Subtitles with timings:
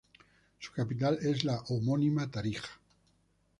[0.57, 2.67] Su capital es la homónima Tarija.